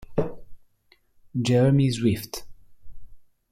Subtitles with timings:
[1.45, 2.49] Jeremy Swift